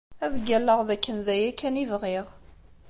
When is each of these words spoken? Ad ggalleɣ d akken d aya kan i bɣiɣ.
Ad 0.25 0.33
ggalleɣ 0.41 0.79
d 0.87 0.89
akken 0.95 1.17
d 1.25 1.27
aya 1.35 1.51
kan 1.59 1.81
i 1.83 1.85
bɣiɣ. 1.91 2.27